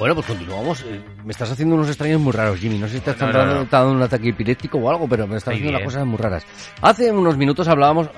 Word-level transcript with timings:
Bueno, 0.00 0.14
pues 0.14 0.26
continuamos. 0.28 0.80
Eh, 0.80 0.98
Me 1.26 1.30
estás 1.30 1.50
haciendo 1.50 1.74
unos 1.74 1.86
extraños 1.88 2.18
muy 2.22 2.32
raros, 2.32 2.58
Jimmy. 2.58 2.78
No 2.78 2.88
sé 2.88 2.94
si 2.94 3.00
te 3.00 3.10
has 3.10 3.20
No, 3.20 3.26
no, 3.26 3.38
dando, 3.38 3.54
no. 3.56 3.66
te 3.66 3.76
un 3.76 4.02
ataque 4.02 4.30
epiléptico 4.30 4.78
o 4.78 4.88
algo, 4.90 5.06
pero 5.06 5.26
me 5.26 5.36
estás 5.36 5.52
Estoy 5.52 5.68
haciendo 5.68 5.76
unas 5.78 5.84
cosas 5.84 6.06
muy 6.06 6.16
raras. 6.16 6.46
Hace 6.80 7.12
unos 7.12 7.36
minutos 7.36 7.68
hablábamos... 7.68 8.08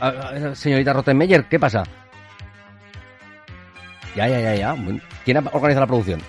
señorita 0.55 0.92
Rottenmeier, 0.92 1.48
¿qué 1.48 1.58
pasa? 1.58 1.82
Ya, 4.15 4.29
ya, 4.29 4.41
ya, 4.41 4.55
ya. 4.55 4.77
¿Quién 5.25 5.37
ha 5.39 5.41
organizado 5.52 5.80
la 5.80 5.87
producción? 5.87 6.20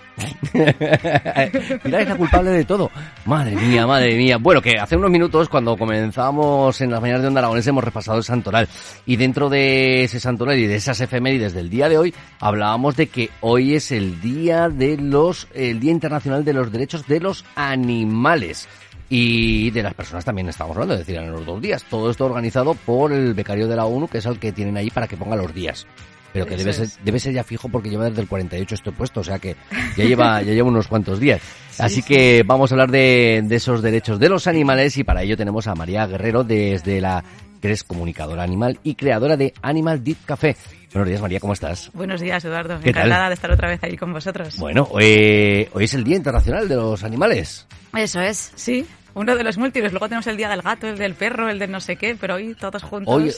Pilar 1.83 2.01
es 2.01 2.07
la 2.07 2.15
culpable 2.15 2.51
de 2.51 2.63
todo. 2.63 2.89
Madre 3.25 3.55
mía, 3.55 3.85
madre 3.85 4.15
mía. 4.15 4.37
Bueno, 4.37 4.61
que 4.61 4.77
hace 4.79 4.95
unos 4.95 5.11
minutos, 5.11 5.49
cuando 5.49 5.75
comenzamos 5.75 6.79
en 6.79 6.91
las 6.91 7.01
mañanas 7.01 7.23
de 7.23 7.27
Onda 7.27 7.39
Aragonés, 7.39 7.67
hemos 7.67 7.83
repasado 7.83 8.19
el 8.19 8.23
santoral. 8.23 8.69
Y 9.05 9.17
dentro 9.17 9.49
de 9.49 10.03
ese 10.03 10.19
santoral 10.19 10.57
y 10.59 10.67
de 10.67 10.75
esas 10.75 11.01
efemérides 11.01 11.53
del 11.53 11.69
día 11.69 11.89
de 11.89 11.97
hoy, 11.97 12.13
hablábamos 12.39 12.95
de 12.95 13.07
que 13.07 13.29
hoy 13.41 13.75
es 13.75 13.91
el 13.91 14.21
día 14.21 14.69
de 14.69 14.97
los, 14.97 15.47
el 15.53 15.79
Día 15.79 15.91
Internacional 15.91 16.45
de 16.45 16.53
los 16.53 16.71
Derechos 16.71 17.05
de 17.07 17.19
los 17.19 17.43
Animales. 17.55 18.67
Y 19.09 19.71
de 19.71 19.83
las 19.83 19.93
personas 19.93 20.23
también 20.23 20.47
estamos 20.49 20.75
hablando, 20.75 20.93
es 20.93 21.01
decir, 21.01 21.17
en 21.17 21.31
los 21.31 21.45
dos 21.45 21.61
días. 21.61 21.83
Todo 21.89 22.09
esto 22.09 22.25
organizado 22.25 22.73
por 22.73 23.11
el 23.11 23.33
becario 23.33 23.67
de 23.67 23.75
la 23.75 23.85
ONU, 23.85 24.07
que 24.07 24.19
es 24.19 24.25
el 24.25 24.39
que 24.39 24.51
tienen 24.51 24.77
ahí 24.77 24.89
para 24.89 25.07
que 25.07 25.17
ponga 25.17 25.35
los 25.35 25.53
días. 25.53 25.85
Pero 26.33 26.47
que 26.47 26.57
debe 26.57 26.73
ser, 26.73 26.87
debe 27.03 27.19
ser 27.19 27.33
ya 27.33 27.43
fijo 27.43 27.69
porque 27.69 27.89
lleva 27.89 28.09
desde 28.09 28.21
el 28.21 28.27
48 28.27 28.75
esto 28.75 28.91
puesto, 28.91 29.19
o 29.19 29.23
sea 29.23 29.39
que 29.39 29.55
ya 29.95 30.03
lleva, 30.03 30.41
ya 30.43 30.51
lleva 30.51 30.67
unos 30.67 30.87
cuantos 30.87 31.19
días. 31.19 31.41
Así 31.77 32.01
que 32.01 32.43
vamos 32.45 32.71
a 32.71 32.75
hablar 32.75 32.91
de, 32.91 33.41
de 33.45 33.55
esos 33.55 33.81
derechos 33.81 34.19
de 34.19 34.29
los 34.29 34.47
animales 34.47 34.97
y 34.97 35.03
para 35.03 35.21
ello 35.21 35.37
tenemos 35.37 35.67
a 35.67 35.75
María 35.75 36.07
Guerrero 36.07 36.43
desde 36.43 36.99
la 36.99 37.23
que 37.61 37.67
eres 37.67 37.85
comunicadora 37.85 38.43
animal 38.43 38.77
y 38.83 38.95
creadora 38.95 39.37
de 39.37 39.53
Animal 39.61 40.03
Deep 40.03 40.25
Café. 40.25 40.57
Buenos 40.91 41.07
días 41.07 41.21
María, 41.21 41.39
¿cómo 41.39 41.53
estás? 41.53 41.89
Buenos 41.93 42.19
días, 42.19 42.43
Eduardo. 42.43 42.77
¿Qué 42.83 42.91
tal? 42.91 43.05
Encantada 43.05 43.29
de 43.29 43.35
estar 43.35 43.51
otra 43.51 43.69
vez 43.69 43.81
ahí 43.83 43.95
con 43.95 44.11
vosotros. 44.11 44.57
Bueno, 44.57 44.89
eh, 44.99 45.69
hoy 45.71 45.85
es 45.85 45.93
el 45.93 46.03
Día 46.03 46.17
Internacional 46.17 46.67
de 46.67 46.75
los 46.75 47.03
Animales. 47.05 47.65
Eso 47.95 48.19
es, 48.19 48.51
sí. 48.55 48.85
Uno 49.15 49.35
de 49.35 49.43
los 49.43 49.57
múltiples. 49.57 49.91
Luego 49.91 50.07
tenemos 50.07 50.25
el 50.27 50.37
día 50.37 50.49
del 50.49 50.61
gato, 50.61 50.87
el 50.87 50.97
del 50.97 51.13
perro, 51.13 51.47
el 51.49 51.59
del 51.59 51.69
no 51.71 51.79
sé 51.79 51.95
qué, 51.97 52.15
pero 52.19 52.35
hoy 52.35 52.55
todos 52.55 52.81
juntos. 52.81 53.13
Hoy 53.13 53.31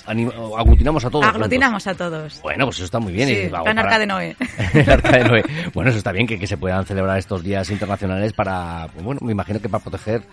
aglutinamos 0.57 1.03
a 1.05 1.09
todos. 1.09 1.25
aglutinamos 1.25 1.85
a 1.87 1.93
todos. 1.95 2.41
Bueno, 2.41 2.65
pues 2.65 2.77
eso 2.77 2.85
está 2.85 2.99
muy 2.99 3.11
bien. 3.13 3.27
Sí, 3.27 3.35
y 3.35 3.47
vamos 3.49 3.65
gran 3.65 3.75
para- 3.75 3.87
arca 3.89 3.99
de 3.99 4.07
Noé. 4.07 4.35
El 4.73 4.89
Arca 4.89 5.11
de 5.17 5.23
Noé. 5.25 5.43
Bueno, 5.73 5.89
eso 5.89 5.97
está 5.97 6.11
bien 6.11 6.27
que, 6.27 6.39
que 6.39 6.47
se 6.47 6.57
puedan 6.57 6.85
celebrar 6.85 7.17
estos 7.17 7.43
días 7.43 7.69
internacionales 7.69 8.31
para, 8.33 8.87
pues 8.93 9.03
bueno, 9.03 9.19
me 9.23 9.31
imagino 9.33 9.59
que 9.59 9.67
para 9.69 9.83
proteger 9.83 10.23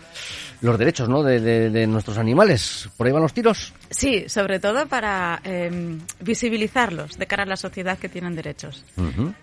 los 0.60 0.78
derechos, 0.78 1.08
¿no? 1.08 1.22
De, 1.24 1.40
de- 1.40 1.70
de 1.70 1.86
nuestros 1.88 2.18
animales. 2.18 2.88
¿Por 2.96 3.06
ahí 3.06 3.12
van 3.12 3.22
los 3.22 3.34
tiros? 3.34 3.72
Sí, 3.92 4.28
sobre 4.28 4.58
todo 4.58 4.86
para 4.88 5.40
eh, 5.44 5.98
visibilizarlos 6.20 7.18
de 7.18 7.26
cara 7.26 7.42
a 7.42 7.46
la 7.46 7.56
sociedad 7.56 7.98
que 7.98 8.08
tienen 8.08 8.34
derechos. 8.34 8.84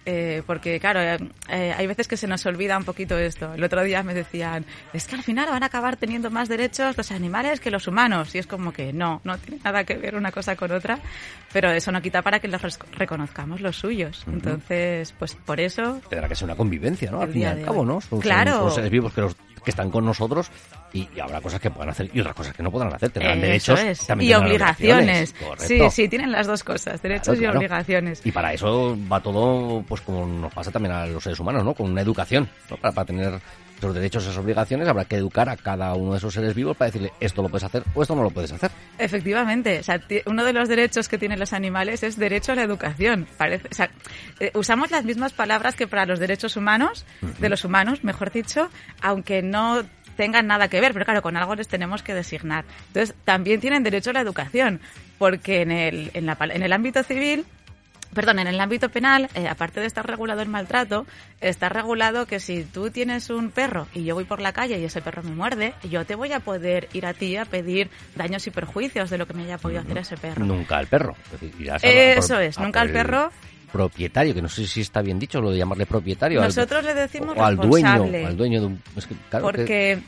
Eh, 0.06 0.42
porque, 0.46 0.80
claro, 0.80 1.00
eh, 1.02 1.18
eh, 1.50 1.74
hay 1.78 1.88
veces 1.88 2.08
que 2.08 2.18
se 2.18 2.28
nos 2.28 2.46
olvida 2.46 2.78
un 2.78 2.84
poquito 2.84 3.18
esto. 3.18 3.54
El 3.54 3.64
otro 3.64 3.84
día 3.84 4.02
me 4.04 4.14
decían, 4.14 4.66
es 4.92 5.06
que 5.06 5.16
al 5.16 5.24
final 5.24 5.50
van 5.50 5.64
a 5.64 5.68
acabar 5.68 5.98
teniendo 5.98 6.30
más 6.32 6.50
derechos 6.50 6.98
los 6.98 7.12
animales 7.12 7.60
que 7.60 7.72
los 7.72 7.88
humanos. 7.88 8.34
Y 8.36 8.40
es 8.40 8.48
como 8.48 8.74
que 8.74 8.92
no, 8.92 9.22
no 9.24 9.38
tiene 9.38 9.62
nada 9.64 9.84
que 9.84 9.96
ver 9.98 10.16
una 10.16 10.32
cosa 10.32 10.56
con 10.56 10.72
otra, 10.72 11.00
pero 11.54 11.72
eso 11.72 11.92
no 11.92 12.02
quita 12.02 12.22
para 12.22 12.40
que 12.40 12.48
los 12.48 12.62
reconozcamos 12.98 13.62
los 13.62 13.78
suyos. 13.78 14.24
Entonces, 14.28 15.14
pues 15.18 15.36
por 15.36 15.60
eso 15.60 16.02
Tendrá 16.10 16.28
que 16.28 16.36
ser 16.36 16.46
una 16.46 16.56
convivencia, 16.56 17.12
¿no? 17.12 17.22
Al 17.22 17.32
fin 17.32 17.44
y 17.44 17.46
al 17.46 17.62
cabo, 17.62 17.82
hoy. 17.82 17.86
¿no? 17.88 18.02
Son, 18.02 18.20
Claro. 18.20 18.52
son- 18.54 18.62
son 18.64 18.72
seres 18.76 18.92
vivos 18.92 19.14
que, 19.14 19.22
los- 19.22 19.36
que 19.64 19.72
están 19.72 19.90
con 19.92 20.06
nosotros 20.06 20.50
y, 20.94 21.08
y 21.16 21.20
habrá 21.20 21.42
cosas 21.42 21.60
que 21.60 21.70
puedan 21.70 21.90
hacer 21.90 22.10
y 22.14 22.20
otras 22.20 22.36
cosas 22.36 22.54
que 22.56 22.64
no 22.64 22.72
podrán 22.72 22.94
hacer. 22.94 23.10
Tendrán 23.12 23.38
Eso 23.38 23.74
derechos 23.74 23.80
es. 23.82 24.08
también 24.08 24.32
y 24.32 24.34
obligaciones. 24.34 25.36
Sí, 25.58 25.80
sí, 25.92 26.08
tienen 26.10 26.32
las 26.32 26.48
dos 26.48 26.64
cosas, 26.64 27.02
derechos 27.02 27.26
Claro, 27.26 27.38
y 27.38 27.44
claro. 27.44 27.58
obligaciones. 27.60 28.22
Y 28.26 28.32
para 28.32 28.54
eso 28.54 28.98
va 29.12 29.20
todo, 29.22 29.84
pues 29.88 30.02
como 30.02 30.26
nos 30.26 30.54
pasa 30.54 30.72
también 30.72 30.94
a 30.96 31.06
los 31.06 31.24
seres 31.24 31.40
humanos, 31.40 31.64
¿no? 31.64 31.74
Con 31.74 31.92
una 31.92 32.02
educación, 32.02 32.50
¿no? 32.70 32.78
Para, 32.78 32.94
para 32.94 33.06
tener 33.06 33.40
esos 33.80 33.94
derechos, 33.96 34.24
esas 34.24 34.38
obligaciones, 34.38 34.88
habrá 34.88 35.06
que 35.06 35.16
educar 35.16 35.50
a 35.50 35.58
cada 35.58 35.94
uno 35.96 36.12
de 36.12 36.18
esos 36.20 36.34
seres 36.34 36.54
vivos 36.54 36.78
para 36.78 36.88
decirle 36.92 37.12
esto 37.20 37.42
lo 37.42 37.50
puedes 37.50 37.64
hacer 37.64 37.84
o 37.96 38.02
esto 38.02 38.16
no 38.16 38.24
lo 38.24 38.30
puedes 38.30 38.52
hacer. 38.52 38.70
Efectivamente, 38.98 39.80
o 39.80 39.84
sea, 39.84 40.00
ti- 40.00 40.22
uno 40.26 40.44
de 40.44 40.54
los 40.54 40.70
derechos 40.70 41.08
que 41.10 41.18
tienen 41.18 41.40
los 41.40 41.54
animales 41.54 42.04
es 42.04 42.18
derecho 42.18 42.52
a 42.52 42.56
la 42.56 42.64
educación. 42.64 43.28
Parece, 43.38 43.68
o 43.72 43.74
sea, 43.74 43.90
eh, 44.40 44.52
usamos 44.54 44.92
las 44.92 45.06
mismas 45.06 45.34
palabras 45.34 45.76
que 45.76 45.88
para 45.88 46.06
los 46.06 46.20
derechos 46.20 46.56
humanos, 46.58 47.06
de 47.40 47.50
los 47.50 47.66
humanos, 47.66 48.04
mejor 48.04 48.32
dicho, 48.32 48.70
aunque 49.02 49.42
no 49.42 49.84
tengan 50.16 50.48
nada 50.48 50.68
que 50.68 50.82
ver, 50.82 50.92
pero 50.92 51.06
claro, 51.06 51.22
con 51.22 51.38
algo 51.38 51.56
les 51.56 51.70
tenemos 51.70 52.04
que 52.04 52.14
designar. 52.14 52.66
Entonces, 52.88 53.16
también 53.24 53.62
tienen 53.62 53.84
derecho 53.84 54.10
a 54.10 54.14
la 54.14 54.20
educación, 54.22 54.82
porque 55.18 55.62
en 55.62 55.72
el, 55.72 56.12
en 56.14 56.26
la 56.26 56.38
en 56.42 56.62
el 56.62 56.74
ámbito 56.74 57.02
civil 57.04 57.46
Perdón, 58.14 58.40
en 58.40 58.48
el 58.48 58.60
ámbito 58.60 58.90
penal, 58.90 59.30
eh, 59.36 59.48
aparte 59.48 59.80
de 59.80 59.86
estar 59.86 60.06
regulado 60.06 60.42
el 60.42 60.50
maltrato, 60.50 61.06
está 61.42 61.70
regulado 61.70 62.26
que 62.26 62.40
si 62.40 62.64
tú 62.64 62.90
tienes 62.90 63.30
un 63.30 63.52
perro 63.52 63.88
y 63.94 64.04
yo 64.04 64.16
voy 64.16 64.24
por 64.24 64.42
la 64.42 64.52
calle 64.52 64.80
y 64.80 64.84
ese 64.84 65.02
perro 65.02 65.22
me 65.22 65.32
muerde, 65.32 65.74
yo 65.90 66.04
te 66.06 66.16
voy 66.16 66.32
a 66.34 66.40
poder 66.40 66.90
ir 66.94 67.06
a 67.06 67.14
ti 67.14 67.38
a 67.38 67.46
pedir 67.46 67.90
daños 68.16 68.48
y 68.48 68.52
perjuicios 68.52 69.10
de 69.12 69.18
lo 69.20 69.28
que 69.28 69.34
me 69.36 69.44
haya 69.44 69.58
podido 69.60 69.82
hacer 69.82 69.98
ese 70.00 70.18
perro. 70.18 70.44
Nunca 70.44 70.78
al 70.78 70.88
perro. 70.88 71.16
Irás 71.60 71.84
a- 71.84 71.88
Eso 71.88 72.34
por- 72.34 72.42
es, 72.42 72.58
a 72.58 72.64
nunca 72.64 72.82
al 72.82 72.90
perro. 72.90 73.32
Propietario, 73.72 74.34
que 74.34 74.42
no 74.42 74.50
sé 74.50 74.66
si 74.66 74.82
está 74.82 75.04
bien 75.04 75.20
dicho 75.20 75.40
lo 75.40 75.52
de 75.52 75.60
llamarle 75.60 75.86
propietario. 75.86 76.40
al- 76.42 76.48
Nosotros 76.48 76.84
le 76.84 76.96
decimos 76.96 77.36
o 77.38 77.46
al 77.46 77.56
dueño, 77.56 78.04
al 78.26 78.36
dueño 78.36 78.62
de 78.62 78.66
un. 78.66 78.82
Es 78.96 79.06
que, 79.06 79.14
claro, 79.30 79.46
que- 79.52 79.58
Porque, 79.60 80.00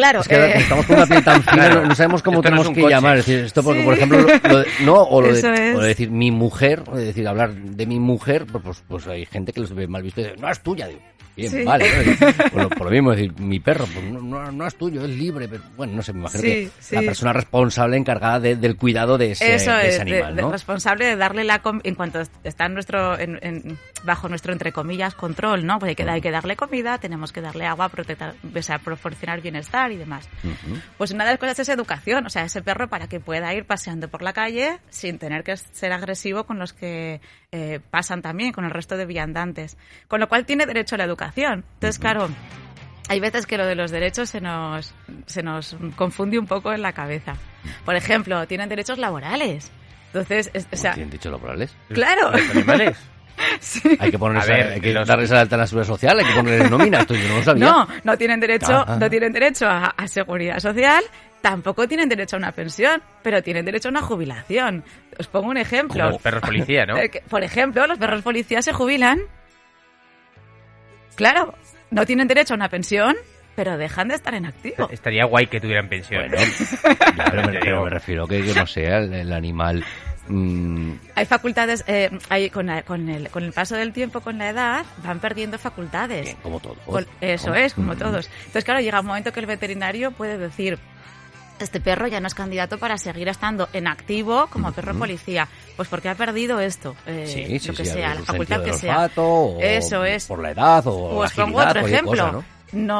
claro, 0.00 0.20
Es 0.20 0.28
que 0.28 0.34
eh, 0.36 0.52
estamos 0.58 0.86
con 0.86 0.96
una 0.96 1.06
piel 1.06 1.24
tan 1.24 1.42
fina, 1.42 1.52
Claro. 1.68 1.86
no, 1.86 1.94
sabemos 1.94 2.22
cómo 2.22 2.38
Esto 2.38 2.50
no 2.50 2.56
tenemos 2.56 2.66
es 2.68 2.74
que 2.74 2.80
coche. 2.80 2.94
llamar. 2.94 3.18
Es 3.18 3.26
decir, 3.26 3.44
esto 3.44 3.62
porque, 3.62 3.80
Sí. 3.80 3.84
por 3.84 3.94
ejemplo, 3.94 4.18
lo- 4.20 4.48
lo 4.48 4.58
de- 4.58 4.66
no, 4.84 4.94
o 5.02 5.20
lo, 5.20 5.32
de 5.32 5.88
decir 5.88 6.10
mi 6.10 6.30
mujer, 6.30 6.82
o 6.90 6.96
de 6.96 7.04
decir 7.06 7.28
hablar 7.28 7.52
de 7.54 7.86
mi 7.86 8.00
mujer, 8.00 8.46
pues, 8.50 8.64
pues, 8.64 8.82
pues 8.88 9.06
hay 9.06 9.26
gente 9.26 9.52
que 9.52 9.60
los 9.60 9.74
ve 9.74 9.86
mal 9.86 10.02
visto 10.02 10.20
y 10.20 10.24
dice, 10.24 10.36
no 10.38 10.50
es 10.50 10.60
tuya. 10.60 10.86
Digo, 10.88 11.00
bien, 11.36 11.50
Sí. 11.50 11.64
vale. 11.64 11.86
¿no? 12.20 12.50
Por, 12.50 12.62
lo, 12.62 12.68
por 12.70 12.84
lo 12.86 12.90
mismo, 12.90 13.10
decir, 13.12 13.32
mi 13.40 13.60
perro, 13.60 13.86
pues 13.86 14.04
no, 14.06 14.20
no, 14.20 14.52
no 14.52 14.66
es 14.66 14.74
tuyo, 14.76 15.02
es 15.04 15.10
libre. 15.10 15.48
Pero, 15.48 15.62
bueno, 15.76 15.94
no 15.94 16.02
sé, 16.02 16.12
me 16.12 16.20
imagino 16.20 16.42
Sí, 16.42 16.48
que 16.48 16.70
sí. 16.80 16.94
la 16.94 17.02
persona 17.02 17.32
responsable 17.32 17.96
encargada 17.96 18.40
de- 18.40 18.56
del 18.56 18.76
cuidado 18.76 19.18
de 19.18 19.32
ese, 19.32 19.54
Eso 19.54 19.72
de 19.72 19.88
es, 19.88 19.94
ese 19.96 20.04
de- 20.04 20.22
animal, 20.22 20.52
responsable 20.52 21.04
de 21.06 21.16
darle 21.16 21.44
la 21.44 21.60
en 21.84 21.94
cuanto 21.94 22.20
está 22.44 22.66
en 22.66 22.74
nuestro 22.74 23.18
en- 23.18 23.38
en- 23.42 23.78
bajo 24.04 24.28
nuestro 24.28 24.52
entre 24.52 24.72
comillas 24.72 25.14
control, 25.14 25.66
¿no? 25.66 25.78
Pues 25.78 25.90
hay 25.90 25.96
que, 25.96 26.02
hay 26.10 26.20
que 26.20 26.30
darle 26.30 26.56
comida, 26.56 26.98
tenemos 26.98 27.32
que 27.32 27.40
darle 27.40 27.66
agua, 27.66 27.88
protectar, 27.88 28.34
o 28.54 28.62
sea, 28.62 28.78
proporcionar 28.78 29.40
bienestar 29.40 29.92
y 29.92 29.96
demás. 29.96 30.28
Pues 30.98 31.10
una 31.12 31.24
de 31.24 31.30
las 31.32 31.38
cosas 31.40 31.58
es 31.60 31.68
educación, 31.68 32.26
o 32.26 32.30
sea, 32.30 32.44
ese 32.44 32.62
perro 32.62 32.88
para 32.88 33.08
que 33.08 33.20
pueda 33.20 33.52
ir 33.54 33.64
paseando 33.64 34.08
por 34.08 34.22
la 34.22 34.32
calle 34.32 34.78
sin 34.90 35.18
tener 35.18 35.44
que 35.44 35.56
ser 35.56 35.92
agresivo 35.92 36.44
con 36.44 36.58
los 36.58 36.72
que 36.72 37.20
eh, 37.52 37.80
pasan 37.90 38.22
también, 38.22 38.52
con 38.52 38.64
el 38.64 38.70
resto 38.70 38.96
de 38.96 39.06
viandantes. 39.06 39.76
Con 40.06 40.20
lo 40.20 40.28
cual 40.28 40.46
tiene 40.46 40.66
derecho 40.66 40.94
a 40.94 40.98
la 40.98 41.04
educación. 41.04 41.29
Entonces, 41.36 41.98
claro, 41.98 42.28
hay 43.08 43.20
veces 43.20 43.46
que 43.46 43.56
lo 43.58 43.66
de 43.66 43.74
los 43.74 43.90
derechos 43.90 44.30
se 44.30 44.40
nos, 44.40 44.94
se 45.26 45.42
nos 45.42 45.76
confunde 45.96 46.38
un 46.38 46.46
poco 46.46 46.72
en 46.72 46.82
la 46.82 46.92
cabeza. 46.92 47.34
Por 47.84 47.96
ejemplo, 47.96 48.46
tienen 48.46 48.68
derechos 48.68 48.98
laborales. 48.98 49.70
Entonces, 50.06 50.50
es- 50.54 50.66
o 50.72 50.76
sea, 50.76 50.92
¿Tienen 50.94 51.10
dicho 51.10 51.30
laborales? 51.30 51.74
claro. 51.88 52.32
¿Los 52.32 52.50
animales? 52.50 52.96
Sí. 53.58 53.96
Hay 53.98 54.10
que 54.10 54.18
ponerles, 54.18 54.50
A 54.50 54.52
ver, 54.52 54.66
hay 54.74 54.80
que 54.82 54.92
los- 54.92 55.08
darles 55.08 55.32
alta 55.32 55.54
en 55.54 55.60
la 55.60 55.66
seguridad 55.66 55.86
social, 55.94 56.18
hay 56.18 56.26
que 56.26 56.34
ponerles 56.34 56.70
nómina, 56.70 57.00
esto 57.00 57.14
yo 57.14 57.26
no 57.26 57.36
lo 57.36 57.42
sabía. 57.42 57.64
No, 57.64 57.88
no 58.04 58.18
tienen 58.18 58.38
derecho, 58.38 58.80
Ajá. 58.80 58.96
no 58.98 59.08
tienen 59.08 59.32
derecho 59.32 59.66
a, 59.66 59.86
a 59.96 60.08
seguridad 60.08 60.58
social, 60.58 61.02
tampoco 61.40 61.88
tienen 61.88 62.06
derecho 62.10 62.36
a 62.36 62.38
una 62.38 62.52
pensión, 62.52 63.00
pero 63.22 63.42
tienen 63.42 63.64
derecho 63.64 63.88
a 63.88 63.92
una 63.92 64.02
jubilación. 64.02 64.84
Os 65.18 65.26
pongo 65.28 65.48
un 65.48 65.56
ejemplo. 65.56 66.10
Los 66.10 66.20
perros 66.20 66.42
policía, 66.42 66.84
¿no? 66.84 66.96
Eh, 66.98 67.22
Por 67.30 67.42
ejemplo, 67.42 67.86
los 67.86 67.96
perros 67.98 68.20
policías 68.20 68.62
se 68.62 68.74
jubilan. 68.74 69.20
Claro, 71.20 71.54
no 71.90 72.06
tienen 72.06 72.26
derecho 72.28 72.54
a 72.54 72.56
una 72.56 72.70
pensión, 72.70 73.14
pero 73.54 73.76
dejan 73.76 74.08
de 74.08 74.14
estar 74.14 74.32
en 74.34 74.46
activo. 74.46 74.88
Estaría 74.90 75.26
guay 75.26 75.46
que 75.48 75.60
tuvieran 75.60 75.86
pensión. 75.88 76.30
Bueno, 76.30 76.36
ya, 77.16 77.24
pero, 77.30 77.46
me, 77.46 77.58
pero 77.60 77.84
me 77.84 77.90
refiero 77.90 78.26
que, 78.26 78.42
que 78.42 78.54
no 78.54 78.66
sea 78.66 78.98
el, 78.98 79.12
el 79.12 79.32
animal. 79.34 79.84
mm, 80.28 80.92
Hay 81.16 81.26
facultades, 81.26 81.84
eh, 81.86 82.08
hay, 82.30 82.48
con, 82.48 82.66
la- 82.68 82.82
con, 82.84 83.08
el, 83.10 83.28
con 83.28 83.42
el 83.44 83.52
paso 83.52 83.76
del 83.76 83.92
tiempo, 83.92 84.20
con 84.22 84.38
la 84.38 84.48
edad, 84.48 84.86
van 85.04 85.18
perdiendo 85.20 85.58
facultades. 85.58 86.24
bien, 86.24 86.36
como 86.42 86.58
todo. 86.58 86.76
Con- 86.86 87.06
eso 87.20 87.54
es, 87.54 87.74
como 87.74 87.92
Mm. 87.94 87.98
todos. 87.98 88.30
Entonces, 88.38 88.64
claro, 88.64 88.80
llega 88.80 89.00
un 89.00 89.06
momento 89.06 89.30
que 89.32 89.40
el 89.40 89.46
veterinario 89.46 90.12
puede 90.12 90.38
decir, 90.38 90.78
este 91.60 91.80
perro 91.80 92.06
ya 92.08 92.20
no 92.20 92.26
es 92.26 92.34
candidato 92.34 92.78
para 92.78 92.98
seguir 92.98 93.28
estando 93.28 93.68
en 93.72 93.86
activo 93.86 94.46
como 94.48 94.72
perro 94.72 94.94
policía. 94.98 95.46
Pues 95.76 95.88
porque 95.88 96.08
ha 96.08 96.14
perdido 96.14 96.58
esto, 96.60 96.96
eh, 97.06 97.24
Sí, 97.26 97.58
sí, 97.60 97.68
lo 97.68 97.74
que 97.74 97.84
sí, 97.84 97.92
sea, 97.92 98.14
la 98.14 98.22
facultad 98.22 98.62
que 98.64 98.72
sea. 98.72 98.96
olfato, 99.04 99.56
Eso 99.60 100.04
es. 100.04 100.26
Por 100.26 100.40
la 100.40 100.50
edad 100.50 100.82
o 100.86 101.16
Pues 101.16 101.32
pongo 101.32 101.58
otro 101.58 101.80
ejemplo. 101.86 102.10
cosa, 102.10 102.32
¿no? 102.32 102.44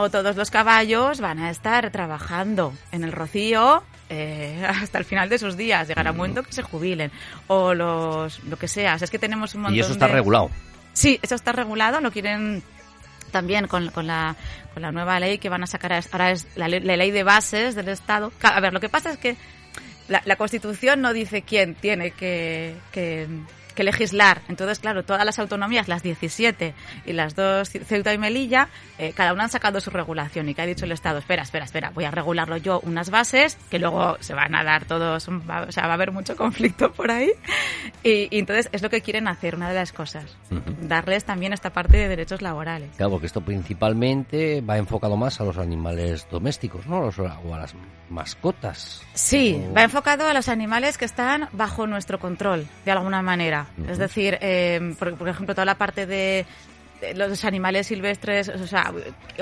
¿no? 0.03 0.11
todos 0.11 0.37
los 0.37 0.51
caballos 0.51 1.21
van 1.21 1.39
a 1.39 1.51
estar 1.51 1.91
trabajando 1.91 2.73
en 2.93 3.05
el 3.05 3.13
rocío 3.13 3.83
eh, 4.09 4.65
hasta 4.83 4.99
el 4.99 5.05
final 5.05 5.29
de 5.29 5.39
sus 5.39 5.57
días. 5.57 5.87
Llegará 5.89 6.11
un 6.11 6.17
momento 6.19 6.43
que 6.43 6.53
se 6.53 6.63
jubilen. 6.63 7.11
O 7.47 7.75
los, 7.75 8.43
lo 8.45 8.57
que 8.59 8.69
sea. 8.69 8.95
O 8.95 8.99
sea, 8.99 9.05
es 9.05 9.11
que 9.11 9.19
tenemos 9.19 9.55
un 9.55 9.63
montón 9.63 9.77
Y 9.77 9.81
eso 9.81 9.93
está 9.93 10.07
de- 10.07 10.13
regulado. 10.15 10.51
Sí, 10.93 11.19
eso 11.23 11.37
está 11.37 11.53
regulado, 11.53 12.01
lo 12.01 12.11
quieren 12.11 12.63
también 13.31 13.67
con, 13.67 13.91
con 13.91 14.07
la, 14.07 14.37
con 14.73 14.83
la 14.83 14.93
nueva 14.93 15.21
ley 15.21 15.39
que 15.39 15.49
van 15.49 15.63
a 15.63 15.67
sacar 15.67 15.93
ahora 16.13 16.31
es 16.31 16.47
la, 16.57 16.69
la 16.69 16.97
ley 16.97 17.11
de 17.11 17.23
bases 17.23 17.75
del 17.75 17.89
Estado. 17.89 18.33
A 18.43 18.61
ver, 18.61 18.73
lo 18.73 18.81
que 18.81 18.89
pasa 18.89 19.11
es 19.11 19.19
que 19.19 19.37
la, 20.09 20.23
la 20.25 20.37
Constitución 20.37 21.01
no 21.01 21.13
dice 21.13 21.43
quién 21.43 21.75
tiene 21.75 22.11
que, 22.11 22.75
que, 22.93 23.27
que 23.73 23.85
legislar. 23.85 24.43
Entonces, 24.49 24.79
claro, 24.79 25.05
todas 25.05 25.25
las 25.25 25.39
autonomías, 25.39 25.89
las 25.89 26.03
17 26.03 26.75
y 27.07 27.13
las 27.13 27.35
dos 27.35 27.71
Ceuta 27.71 28.13
y 28.15 28.19
Melilla, 28.19 28.69
eh, 28.99 29.13
cada 29.15 29.33
una 29.33 29.45
han 29.45 29.51
sacado 29.51 29.81
su 29.81 29.91
regulación 29.91 30.49
y 30.49 30.55
que 30.55 30.63
ha 30.63 30.67
dicho 30.67 30.85
el 30.85 30.93
Estado, 30.93 31.19
espera, 31.19 31.43
espera, 31.43 31.65
espera, 31.65 31.91
voy 31.91 32.05
a 32.05 32.11
regularlo 32.11 32.57
yo 32.57 32.81
unas 32.81 33.11
bases 33.11 33.57
que 33.71 33.79
luego 33.79 34.17
se 34.21 34.35
van 34.35 34.55
a 34.55 34.65
dar 34.65 34.85
todos, 34.85 35.29
va- 35.29 35.63
o 35.69 35.73
sea, 35.73 35.85
va 35.87 35.91
a 35.93 35.95
haber 35.95 36.13
mucho 36.13 36.37
conflicto 36.37 36.93
por 36.93 37.11
ahí. 37.11 37.31
Y, 38.03 38.29
y 38.35 38.39
entonces 38.39 38.69
es 38.73 38.83
lo 38.83 38.91
que 38.91 39.01
quieren 39.03 39.29
hacer, 39.29 39.55
una 39.55 39.69
de 39.69 39.75
las 39.75 39.93
cosas, 39.93 40.25
darles 40.83 41.25
también 41.25 41.53
esta 41.53 41.71
parte 41.71 41.97
de 41.97 42.09
derechos 42.09 42.43
laborales. 42.43 42.91
Claro, 42.97 43.13
porque 43.13 43.27
esto 43.27 43.41
principalmente 43.41 44.61
va 44.61 44.77
enfocado 44.79 45.17
más 45.17 45.41
a 45.41 45.45
los 45.45 45.59
animales 45.59 46.27
domésticos, 46.31 46.87
¿no? 46.87 47.01
Los- 47.01 47.19
o 47.19 47.55
a 47.55 47.59
las 47.59 47.75
mascotas. 48.09 49.03
Sí, 49.15 49.63
O- 49.71 49.75
va 49.75 49.83
enfocado 49.83 50.27
a 50.29 50.35
los 50.35 50.49
animales 50.49 50.99
que 50.99 51.05
están 51.05 51.49
bajo 51.53 51.87
nuestro 51.87 52.19
control, 52.19 52.67
de 52.85 52.91
alguna 52.93 53.23
manera. 53.23 53.60
Es 53.89 53.99
decir, 53.99 54.39
eh, 54.41 54.95
por, 54.99 55.29
ejemplo, 55.29 55.55
toda 55.55 55.65
la 55.65 55.77
parte 55.77 56.07
de, 56.07 56.47
los 57.15 57.45
animales 57.45 57.87
silvestres 57.87 58.49
o, 58.49 58.67
sea, 58.67 58.93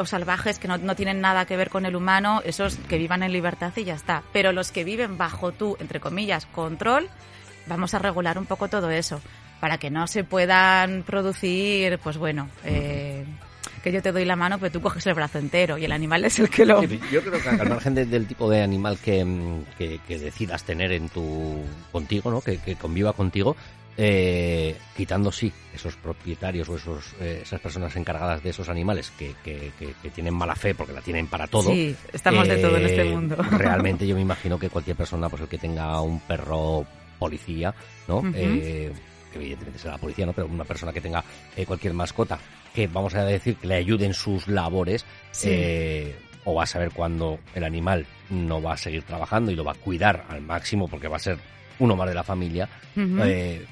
salvajes 0.05 0.59
que 0.59 0.69
no, 0.69 0.79
no 0.79 0.95
tienen 0.95 1.21
nada 1.21 1.45
que 1.45 1.57
ver 1.57 1.71
con 1.71 1.87
el 1.87 1.97
humano, 1.97 2.41
esos 2.45 2.77
que 2.77 2.99
vivan 2.99 3.23
en 3.23 3.33
libertad 3.33 3.73
y 3.77 3.85
ya 3.85 3.95
está. 3.95 4.23
Pero 4.33 4.53
los 4.53 4.71
que 4.71 4.85
viven 4.85 5.19
bajo 5.19 5.53
tu, 5.53 5.77
entre 5.81 6.01
comillas, 6.01 6.47
control, 6.47 7.09
vamos 7.67 7.95
a 7.95 7.99
regular 7.99 8.39
un 8.39 8.47
poco 8.47 8.69
todo 8.69 8.91
eso 8.91 9.21
para 9.61 9.79
que 9.79 9.91
no 9.91 10.07
se 10.07 10.25
puedan 10.25 11.03
producir, 11.03 11.99
pues 11.99 12.17
bueno, 12.17 12.49
eh, 12.65 13.08
que 13.81 13.93
yo 13.93 14.03
te 14.03 14.13
doy 14.13 14.25
la 14.25 14.37
mano, 14.37 14.59
pero 14.59 14.73
tú 14.73 14.81
coges 14.81 15.07
el 15.07 15.15
brazo 15.15 15.39
entero 15.39 15.79
y 15.79 15.85
el 15.85 15.93
animal 15.93 16.25
es 16.25 16.39
el 16.39 16.49
que 16.51 16.65
lo... 16.67 16.83
Yo 16.83 17.23
creo 17.23 17.41
que 17.43 17.49
al 17.49 17.69
margen 17.69 17.95
de- 17.95 18.07
del 18.07 18.27
tipo 18.27 18.49
de 18.51 18.63
animal 18.63 18.99
que, 18.99 19.25
mm, 19.25 19.65
que, 19.77 20.01
que 20.07 20.19
decidas 20.19 20.65
tener 20.65 20.93
en 20.93 21.09
tu 21.09 21.63
contigo, 21.93 22.31
¿no? 22.31 22.41
Que, 22.41 22.59
que 22.59 22.77
conviva 22.77 23.13
contigo, 23.13 23.57
eh, 24.01 24.77
quitando 24.97 25.33
sí 25.33 25.53
esos 25.75 25.97
propietarios 25.97 26.69
o 26.69 26.77
esos, 26.77 27.15
eh, 27.21 27.41
esas 27.43 27.61
personas 27.61 27.95
encargadas 27.97 28.43
de 28.43 28.51
esos 28.51 28.69
animales 28.69 29.11
que, 29.19 29.35
que, 29.45 29.73
que- 29.79 29.95
que 30.01 30.11
tienen 30.11 30.35
mala 30.35 30.55
fe 30.55 30.75
porque 30.75 30.93
la 30.93 31.01
tienen 31.01 31.27
para 31.27 31.47
todo. 31.49 31.71
Sí, 31.73 31.95
estamos 32.13 32.47
de 32.47 32.59
todo 32.59 32.77
en 32.77 32.87
este 32.87 33.03
eh, 33.03 33.05
mundo. 33.13 33.37
Realmente 33.59 34.07
yo 34.07 34.15
me 34.15 34.23
imagino 34.23 34.59
que 34.59 34.69
cualquier 34.71 34.97
persona, 34.97 35.29
pues 35.29 35.43
el 35.43 35.49
que 35.49 35.59
tenga 35.59 36.01
un 36.01 36.21
perro 36.21 36.87
policía, 37.19 37.75
¿no? 38.07 38.23
Eh, 38.35 38.93
que 39.33 39.39
evidentemente 39.39 39.79
será 39.81 39.95
la 39.95 39.99
policía, 39.99 40.25
¿no? 40.25 40.33
Pero 40.33 40.47
una 40.47 40.65
persona 40.65 40.93
que 40.93 41.01
tenga 41.01 41.23
cualquier 41.67 41.93
mascota 41.93 42.39
que 42.75 42.87
vamos 42.87 43.15
a 43.15 43.25
decir 43.25 43.57
que 43.57 43.67
le 43.67 43.75
ayude 43.75 44.07
en 44.07 44.15
sus 44.15 44.49
labores, 44.49 45.05
Sí. 45.31 45.49
eh, 45.51 46.17
o 46.45 46.55
va 46.55 46.63
a 46.63 46.67
saber 46.67 46.91
cuándo 46.93 47.39
el 47.55 47.65
animal 47.65 48.07
no 48.31 48.63
va 48.63 48.73
a 48.75 48.77
seguir 48.77 49.03
trabajando 49.03 49.51
y 49.51 49.55
lo 49.57 49.65
va 49.65 49.73
a 49.73 49.75
cuidar 49.75 50.25
al 50.29 50.41
máximo 50.41 50.89
porque 50.89 51.09
va 51.09 51.17
a 51.17 51.21
ser 51.21 51.39
uno 51.79 51.95
más 51.97 52.09
de 52.09 52.15
la 52.15 52.25
familia. 52.25 52.69
Eh, 52.97 53.65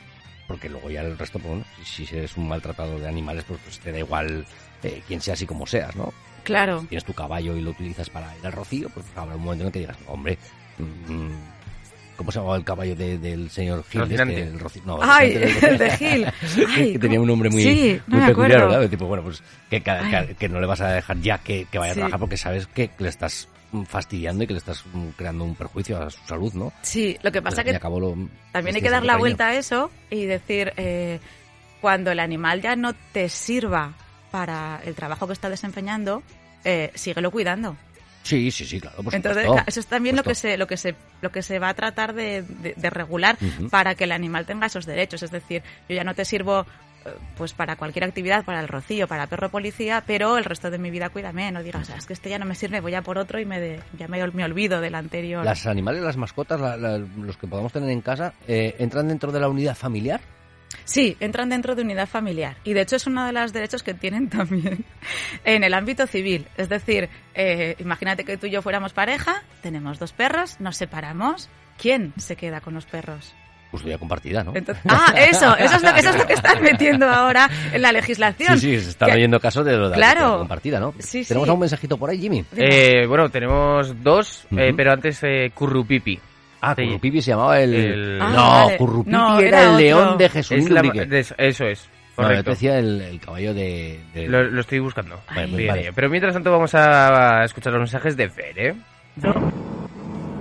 porque 0.47 0.69
luego 0.69 0.91
ya 0.91 1.01
el 1.01 1.19
resto, 1.19 1.39
pues, 1.39 1.49
bueno, 1.51 1.65
si, 1.85 2.05
eres 2.15 2.37
un 2.37 2.49
maltratado 2.49 2.99
de 2.99 3.09
animales, 3.09 3.45
pues, 3.49 3.59
pues 3.65 3.81
te 3.81 3.91
da 3.93 3.99
igual 3.99 4.45
eh, 4.83 5.03
quién 5.09 5.21
seas 5.21 5.41
y 5.43 5.47
como 5.47 5.67
seas, 5.67 5.97
¿no? 5.97 6.13
Claro. 6.45 6.81
Si 6.83 6.87
tienes 6.87 7.05
tu 7.05 7.15
caballo 7.15 7.57
y 7.57 7.63
lo 7.63 7.71
utilizas 7.71 8.09
para 8.11 8.33
ir 8.37 8.47
al 8.47 8.53
rocío, 8.53 8.89
pues 8.91 9.05
habrá 9.17 9.35
un 9.35 9.43
momento 9.43 9.63
en 9.65 9.67
el 9.69 9.73
que 9.73 9.79
digas, 9.81 9.97
hombre, 10.07 10.39
mm, 10.79 11.31
¿cómo 12.17 12.33
se 12.33 12.39
llamaba 12.39 12.57
el 12.57 12.65
caballo 12.65 12.97
de- 12.97 13.19
del 13.19 13.51
señor 13.51 13.85
Gil? 13.91 14.01
Rocinante. 14.03 14.41
Este, 14.41 14.53
el 14.55 14.61
Roci- 14.61 14.83
no, 14.85 14.99
Ay, 15.03 15.33
el 15.63 15.79
de 15.79 15.91
Gil. 15.97 16.27
Ay, 16.77 16.93
que 16.93 16.99
tenía 16.99 17.21
un 17.21 17.27
nombre 17.29 17.51
muy, 17.51 17.63
Sí, 17.63 18.01
no 18.07 18.17
muy 18.17 18.21
me 18.23 18.27
peculiar, 18.29 18.53
acuerdo. 18.59 18.75
¿verdad? 18.81 18.91
Tipo, 18.91 19.07
bueno, 19.07 19.23
pues 19.25 19.43
que, 19.71 20.49
no 20.49 20.61
le 20.61 20.67
vas 20.67 20.81
a 20.81 20.89
dejar 20.93 21.21
ya 21.21 21.39
que, 21.39 21.67
que 21.71 21.79
vaya 21.79 21.95
Sí. 21.95 22.01
a 22.01 22.03
trabajar 22.03 22.21
porque 22.21 22.37
sabes 22.37 22.67
que 22.67 22.91
le 22.99 23.09
estás 23.09 23.49
fastidiando 23.89 24.45
y 24.45 24.47
que 24.47 24.53
le 24.55 24.59
estás 24.59 24.85
creando 25.17 25.45
un 25.45 25.55
perjuicio 25.55 26.01
a 26.01 26.09
su 26.11 26.19
salud, 26.27 26.53
¿no? 26.55 26.73
Sí, 26.83 27.17
lo 27.23 27.31
que 27.33 27.43
pasa 27.43 27.63
que 27.65 27.73
lo- 27.73 28.17
también 28.53 28.77
hay 28.77 28.83
que 28.83 28.91
dar 28.91 29.03
la 29.03 29.13
cariño. 29.15 29.19
vuelta 29.19 29.49
a 29.49 29.55
eso 29.57 29.91
y 30.09 30.25
decir, 30.25 30.73
eh, 30.77 31.19
cuando 31.81 32.11
el 32.11 32.21
animal 32.21 32.63
ya 32.63 32.75
no 32.77 32.95
te 33.13 33.29
sirva 33.29 33.93
para 34.31 34.81
el 34.85 34.95
trabajo 34.95 35.27
que 35.27 35.33
está 35.35 35.51
desempeñando, 35.51 36.23
eh, 36.65 36.91
síguelo 36.95 37.31
cuidando. 37.31 37.77
Sí, 38.27 38.51
sí, 38.51 38.65
sí, 38.65 38.81
claro, 38.81 39.03
por 39.03 39.15
Entonces, 39.15 39.45
supuesto, 39.45 39.69
eso 39.69 39.81
es 39.81 39.87
también 39.87 40.17
lo 40.17 40.23
que 40.25 40.35
se, 40.35 40.57
lo 40.59 40.67
que 40.67 40.77
se, 40.77 40.95
lo 41.23 41.31
que 41.31 41.43
se 41.43 41.59
va 41.59 41.69
a 41.69 41.75
tratar 41.75 42.13
de, 42.13 42.43
de- 42.43 42.75
de 42.77 42.91
regular 42.91 43.37
para 43.71 43.95
que 43.95 44.05
el 44.05 44.13
animal 44.13 44.47
tenga 44.47 44.67
esos 44.67 44.85
derechos. 44.87 45.23
Es 45.23 45.31
decir, 45.31 45.63
yo 45.89 45.95
ya 45.95 46.03
no 46.05 46.15
te 46.15 46.25
sirvo 46.25 46.67
eh, 47.05 47.11
pues 47.37 47.53
para 47.53 47.77
cualquier 47.77 48.05
actividad, 48.05 48.45
para 48.45 48.59
el 48.61 48.67
rocío, 48.67 49.07
para 49.07 49.29
perro 49.29 49.49
policía, 49.49 50.03
pero 50.05 50.39
el 50.39 50.45
resto 50.45 50.73
de 50.73 50.79
mi 50.79 50.91
vida 50.91 51.09
cuídame, 51.09 51.53
no 51.53 51.63
digas, 51.63 51.89
"Ah, 51.91 51.97
es 51.99 52.07
que 52.07 52.15
este 52.15 52.31
ya 52.31 52.39
no 52.41 52.47
me 52.47 52.57
sirve, 52.57 52.81
voy 52.81 52.95
a 52.97 53.03
por 53.03 53.17
otro 53.17 53.39
y 53.39 53.45
me 53.45 53.61
de- 53.61 53.81
ya 53.97 54.09
me, 54.09 54.27
me 54.33 54.45
olvido 54.45 54.81
del 54.81 54.97
anterior. 54.97 55.45
Las 55.45 55.67
animales, 55.69 56.03
las 56.03 56.17
mascotas, 56.17 56.61
la- 56.61 56.77
la- 56.77 56.99
los 56.99 57.37
que 57.37 57.47
podamos 57.47 57.73
tener 57.73 57.91
en 57.91 58.01
casa, 58.01 58.33
eh, 58.49 58.75
¿entran 58.81 59.07
dentro 59.07 59.31
de 59.31 59.39
la 59.39 59.49
unidad 59.49 59.77
familiar? 59.77 60.21
Sí, 60.87 61.17
entran 61.21 61.49
dentro 61.51 61.75
de 61.75 61.83
unidad 61.83 62.09
familiar. 62.09 62.57
Y 62.65 62.73
de 62.73 62.81
hecho 62.83 62.95
es 62.97 63.07
uno 63.09 63.27
de 63.27 63.33
los 63.33 63.53
derechos 63.53 63.83
que 63.83 63.93
tienen 63.93 64.29
también 64.31 64.85
en 65.45 65.65
el 65.65 65.75
ámbito 65.75 66.07
civil. 66.07 66.47
Es 66.57 66.69
decir, 66.69 67.09
eh, 67.35 67.75
imagínate 67.81 68.25
que 68.25 68.37
tú 68.39 68.47
y 68.47 68.51
yo 68.53 68.63
fuéramos 68.63 68.93
pareja, 68.93 69.43
tenemos 69.63 69.99
dos 69.99 70.13
perros, 70.13 70.61
nos 70.61 70.77
separamos. 70.77 71.49
¿Quién 71.77 72.15
se 72.17 72.37
queda 72.37 72.61
con 72.63 72.73
los 72.73 72.87
perros? 72.87 73.35
Custodia 73.71 73.99
compartida, 73.99 74.45
¿no? 74.45 74.53
Entonces- 74.55 74.83
ah, 74.89 75.13
eso, 75.19 75.57
eso 75.57 75.75
es, 75.77 75.83
lo, 75.83 75.89
eso 75.91 76.11
es 76.11 76.17
lo 76.17 76.27
que 76.27 76.33
están 76.35 76.63
metiendo 76.63 77.07
ahora 77.09 77.51
en 77.73 77.83
la 77.83 77.91
legislación. 77.93 78.59
Sí, 78.59 78.77
sí, 78.79 78.85
se 78.85 78.91
está 78.91 79.09
leyendo 79.09 79.41
caso 79.41 79.65
de 79.65 79.77
lo 79.77 79.91
de 79.91 79.91
la 79.91 79.97
Claro. 79.97 80.21
custodia 80.21 80.39
compartida, 80.39 80.81
¿no? 80.81 80.95
Sí, 81.01 81.25
sí. 81.25 81.29
Tenemos 81.29 81.49
algún 81.49 81.61
mensajito 81.63 81.99
por 81.99 82.09
ahí, 82.09 82.19
Jimmy. 82.21 82.45
Eh, 82.57 83.07
bueno, 83.09 83.29
tenemos 83.29 84.03
dos, 84.03 84.47
eh, 84.57 84.73
pero 84.75 84.93
antes 84.93 85.19
eh, 85.25 85.51
Currupipi. 85.53 86.19
Ah, 86.61 86.75
Sí. 86.77 86.85
Currupipi 86.87 87.21
se 87.23 87.31
llamaba 87.33 87.61
el... 87.61 87.75
El- 87.75 88.19
Ah, 88.23 88.31
no, 88.35 88.51
vale. 88.65 88.77
Currupipi 88.79 89.11
No, 89.17 89.39
era, 89.39 89.49
era 89.63 89.71
el 89.71 89.77
león 89.77 90.19
de 90.19 90.29
Jesús 90.29 90.59
Es 90.59 90.71
la- 90.71 90.83
de- 90.83 91.21
eso 91.21 91.35
es, 91.67 91.89
No, 92.17 92.23
yo 92.23 92.29
correcto. 92.29 92.45
te 92.45 92.51
decía 92.51 92.79
el, 92.79 93.01
el 93.03 93.21
caballo 93.21 93.55
de... 93.55 94.01
de- 94.15 94.29
Lo, 94.29 94.43
lo 94.45 94.61
estoy 94.61 94.79
buscando. 94.79 95.21
Vale, 95.35 95.57
Bien, 95.57 95.69
vale. 95.69 95.93
Pero 95.95 96.09
mientras 96.11 96.33
tanto 96.35 96.51
vamos 96.51 96.75
a 96.75 97.45
escuchar 97.45 97.73
los 97.75 97.81
mensajes 97.81 98.17
de 98.17 98.29
Fer, 98.31 98.59
¿eh? 98.59 98.75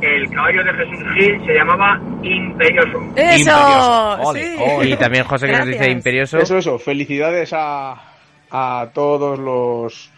El 0.01 0.29
caballo 0.29 0.63
de 0.63 0.73
Jesús 0.73 1.05
Gil 1.15 1.45
se 1.45 1.53
llamaba 1.53 1.99
Imperioso. 2.21 2.97
¡Eso! 3.15 3.49
Imperioso. 3.51 4.13
Ole, 4.21 4.43
sí. 4.43 4.55
ole. 4.59 4.89
Y 4.89 4.95
también 4.97 5.23
José 5.23 5.47
que 5.47 5.51
nos 5.53 5.65
dice 5.65 5.77
Gracias. 5.77 5.95
Imperioso. 5.97 6.37
Eso, 6.39 6.57
eso. 6.57 6.79
Felicidades 6.79 7.51
a, 7.53 7.95
a 8.51 8.89
todos 8.93 9.39
los 9.39 10.11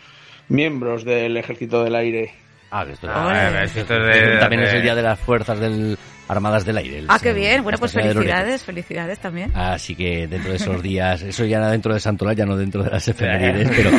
miembros 0.50 1.04
del 1.06 1.38
Ejército 1.38 1.84
del 1.84 1.96
Aire. 1.96 2.34
Ah, 2.72 2.86
que 2.86 2.92
esto, 2.94 3.08
Ah, 3.10 3.64
esto 3.64 3.80
es 3.82 3.88
de- 3.88 4.38
también 4.40 4.64
es 4.64 4.74
el 4.74 4.82
día 4.82 4.94
de 4.96 5.02
las 5.02 5.20
fuerzas 5.20 5.60
del 5.60 5.98
Armadas 6.30 6.66
del 6.66 6.78
Aire. 6.78 7.00
el- 7.00 7.06
Ah, 7.08 7.18
qué 7.24 7.32
bien. 7.32 7.64
Bueno, 7.64 7.78
pues 7.78 7.94
felicidades, 7.94 8.62
felicidades 8.64 9.18
también. 9.20 9.50
Así 9.56 9.96
que 9.96 10.28
dentro 10.28 10.50
de 10.52 10.58
esos 10.58 10.84
días, 10.84 11.22
eso 11.22 11.46
ya 11.46 11.70
dentro 11.70 11.94
de 11.94 12.02
Santoral, 12.02 12.36
ya 12.36 12.46
no 12.46 12.58
dentro 12.58 12.84
de 12.84 12.90
las 12.90 13.08
efemérides, 13.08 13.70
pero, 13.74 13.92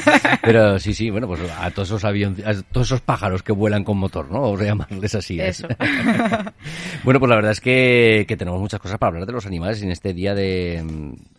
pero 0.42 0.78
sí, 0.78 0.92
sí, 0.92 1.08
bueno, 1.08 1.26
pues 1.26 1.40
a 1.58 1.70
todos 1.70 1.88
esos 1.88 2.04
aviones, 2.04 2.44
a 2.46 2.62
todos 2.62 2.88
esos 2.88 3.00
pájaros 3.00 3.42
que 3.42 3.52
vuelan 3.52 3.82
con 3.84 3.96
motor, 3.96 4.30
¿no? 4.30 4.54
A 4.54 4.62
llamarles 4.62 5.14
así. 5.14 5.40
Eso. 5.40 5.66
bueno, 7.04 7.20
pues 7.20 7.30
la 7.30 7.36
verdad 7.36 7.52
es 7.52 7.60
que, 7.60 8.26
que 8.28 8.36
tenemos 8.36 8.60
muchas 8.60 8.80
cosas 8.80 8.98
para 8.98 9.08
hablar 9.08 9.26
de 9.26 9.32
los 9.32 9.46
animales 9.46 9.82
en 9.82 9.90
este 9.90 10.12
día 10.12 10.34
de, 10.34 10.84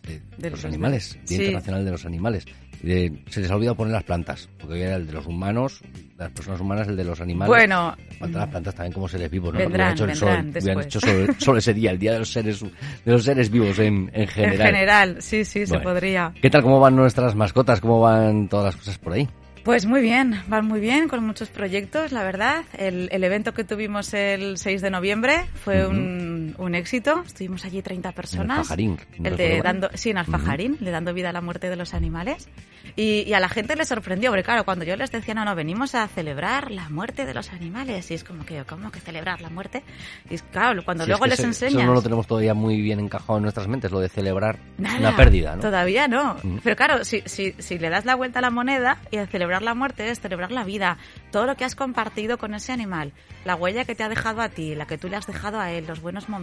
de- 0.02 0.20
de 0.38 0.50
los 0.50 0.58
los- 0.58 0.64
animales, 0.64 1.12
Día 1.26 1.38
sí. 1.38 1.44
Internacional 1.44 1.84
de 1.84 1.90
los 1.92 2.04
Animales. 2.04 2.44
De- 2.82 3.12
se 3.28 3.40
les 3.40 3.50
ha 3.50 3.56
olvidado 3.56 3.76
poner 3.76 3.92
las 3.92 4.04
plantas, 4.04 4.48
porque 4.58 4.74
hoy 4.74 4.82
era 4.82 4.96
el 4.96 5.06
de 5.06 5.12
los 5.12 5.26
humanos, 5.26 5.80
de 5.82 6.24
las 6.24 6.30
personas 6.32 6.60
humanas, 6.60 6.88
el 6.88 6.96
de 6.96 7.04
los 7.04 7.20
animales. 7.20 7.48
Bueno, 7.48 7.94
Falta 8.18 8.38
las 8.40 8.48
plantas 8.48 8.74
también 8.74 8.92
como 8.92 9.08
seres 9.08 9.30
vivos, 9.30 9.52
¿no? 9.52 9.58
Vendrán, 9.58 9.92
hecho 9.92 10.04
el 10.04 10.14
sol, 10.16 10.28
hubieran 10.50 10.84
hecho 10.84 11.00
sobre, 11.00 11.34
sobre 11.40 11.58
ese 11.58 11.74
día, 11.74 11.90
el 11.90 11.98
día 11.98 12.12
de 12.12 12.18
los 12.20 12.30
seres, 12.32 12.60
de 12.62 13.12
los 13.12 13.24
seres 13.24 13.50
vivos 13.50 13.78
en, 13.78 14.10
en 14.14 14.26
general. 14.28 14.60
en 14.60 14.66
general, 14.66 15.16
sí, 15.20 15.44
sí, 15.44 15.66
se 15.66 15.78
podría. 15.80 16.32
¿Qué 16.40 16.48
tal? 16.50 16.62
¿Cómo 16.62 16.80
van 16.80 16.96
nuestras 16.96 17.34
mascotas? 17.34 17.80
¿Cómo 17.80 18.00
van 18.00 18.48
todas 18.48 18.66
las 18.66 18.76
cosas 18.76 18.98
por 18.98 19.12
ahí? 19.14 19.28
Pues 19.62 19.84
muy 19.84 20.00
bien, 20.00 20.40
van 20.48 20.64
muy 20.66 20.80
bien, 20.80 21.06
con 21.06 21.22
muchos 21.22 21.50
proyectos, 21.50 22.12
la 22.12 22.22
verdad. 22.22 22.64
El, 22.78 23.10
el 23.12 23.22
evento 23.24 23.52
que 23.52 23.62
tuvimos 23.62 24.14
el 24.14 24.56
6 24.56 24.80
de 24.80 24.90
noviembre 24.90 25.42
fue 25.62 25.86
un, 25.86 26.29
un 26.58 26.74
éxito. 26.74 27.22
Estuvimos 27.26 27.64
allí 27.64 27.82
30 27.82 28.12
personas. 28.12 28.58
Alfajarín, 28.58 28.98
El 29.22 29.36
de 29.36 29.60
dando, 29.62 29.90
sí, 29.94 30.10
en 30.10 30.18
Alfajarín, 30.18 30.76
le 30.80 30.90
dando 30.90 31.14
vida 31.14 31.30
a 31.30 31.32
la 31.32 31.40
muerte 31.40 31.68
de 31.68 31.76
los 31.76 31.94
animales. 31.94 32.48
Y, 32.96 33.22
y 33.26 33.34
a 33.34 33.40
la 33.40 33.48
gente 33.48 33.76
le 33.76 33.84
sorprendió, 33.84 34.30
porque 34.30 34.42
claro, 34.42 34.64
cuando 34.64 34.84
yo 34.84 34.96
les 34.96 35.10
decía, 35.10 35.34
no, 35.34 35.44
no, 35.44 35.54
venimos 35.54 35.94
a 35.94 36.08
celebrar 36.08 36.70
la 36.70 36.88
muerte 36.88 37.26
de 37.26 37.34
los 37.34 37.52
animales. 37.52 38.10
Y 38.10 38.14
es 38.14 38.24
como 38.24 38.44
que, 38.44 38.64
¿cómo 38.64 38.90
que 38.90 39.00
celebrar 39.00 39.40
la 39.40 39.50
muerte? 39.50 39.82
Y 40.28 40.34
es, 40.34 40.42
claro, 40.42 40.84
cuando 40.84 41.04
es 41.04 41.08
luego 41.08 41.24
que 41.24 41.30
les 41.30 41.40
enseñas... 41.40 41.74
Eso 41.74 41.86
no 41.86 41.94
lo 41.94 42.02
tenemos 42.02 42.26
todavía 42.26 42.54
muy 42.54 42.80
bien 42.80 43.00
encajado 43.00 43.38
en 43.38 43.42
nuestras 43.42 43.68
mentes, 43.68 43.90
lo 43.90 44.00
de 44.00 44.08
celebrar 44.08 44.58
Nada, 44.78 44.98
una 44.98 45.16
pérdida, 45.16 45.56
¿no? 45.56 45.62
Todavía 45.62 46.08
no. 46.08 46.36
Mm. 46.42 46.58
Pero 46.62 46.76
claro, 46.76 47.04
si, 47.04 47.22
si, 47.26 47.54
si 47.58 47.78
le 47.78 47.90
das 47.90 48.04
la 48.04 48.14
vuelta 48.14 48.40
a 48.40 48.42
la 48.42 48.50
moneda 48.50 48.98
y 49.10 49.18
al 49.18 49.28
celebrar 49.28 49.62
la 49.62 49.74
muerte 49.74 50.10
es 50.10 50.20
celebrar 50.20 50.52
la 50.52 50.64
vida, 50.64 50.98
todo 51.30 51.46
lo 51.46 51.56
que 51.56 51.64
has 51.64 51.74
compartido 51.74 52.38
con 52.38 52.54
ese 52.54 52.72
animal, 52.72 53.12
la 53.44 53.54
huella 53.54 53.84
que 53.84 53.94
te 53.94 54.02
ha 54.02 54.08
dejado 54.08 54.40
a 54.40 54.48
ti, 54.48 54.74
la 54.74 54.86
que 54.86 54.98
tú 54.98 55.08
le 55.08 55.16
has 55.16 55.26
dejado 55.26 55.60
a 55.60 55.70
él, 55.70 55.86
los 55.86 56.00
buenos 56.00 56.28
momentos, 56.28 56.39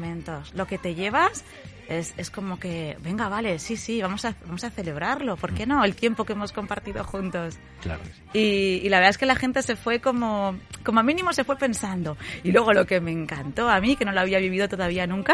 lo 0.54 0.66
que 0.68 0.77
te 0.77 0.96
llevas 0.96 1.44
es, 1.89 2.13
es 2.18 2.30
como 2.30 2.60
que, 2.60 2.98
venga, 3.01 3.30
vale, 3.30 3.60
sí, 3.60 3.77
sí, 3.77 4.01
vamos 4.01 4.25
a, 4.25 4.36
vamos 4.46 4.63
a 4.63 4.70
celebrarlo, 4.70 5.38
¿por 5.38 5.54
qué 5.54 5.66
no? 5.66 5.84
El 5.86 5.96
tiempo 5.96 6.25
que 6.25 6.34
hemos 6.34 6.51
compartido 6.51 7.04
juntos. 7.04 7.58
Claro 7.82 8.01
que 8.04 8.10
sí. 8.10 8.22
Y, 8.34 8.86
y 8.86 8.89
la 8.89 8.98
verdad 8.98 9.12
es 9.12 9.18
que 9.18 9.25
la 9.25 9.36
gente 9.36 9.62
se 9.62 9.75
fue 9.75 10.00
como, 10.01 10.58
como 10.84 11.00
a 11.00 11.04
mínimo 11.04 11.32
se 11.34 11.44
fue 11.44 11.56
pensando. 11.58 12.18
Y 12.44 12.51
luego 12.51 12.74
lo 12.74 12.86
que 12.86 13.00
me 13.00 13.12
encantó 13.12 13.70
a 13.70 13.80
mí, 13.80 13.96
que 13.96 14.04
no 14.06 14.12
lo 14.12 14.20
había 14.20 14.39
vivido 14.39 14.68
todavía 14.68 15.08
nunca, 15.08 15.34